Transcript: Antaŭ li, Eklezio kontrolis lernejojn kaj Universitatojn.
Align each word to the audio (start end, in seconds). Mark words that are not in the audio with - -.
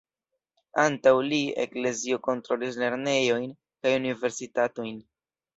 Antaŭ 0.83 1.11
li, 1.31 1.41
Eklezio 1.65 2.19
kontrolis 2.29 2.81
lernejojn 2.85 3.47
kaj 3.85 3.95
Universitatojn. 4.03 4.99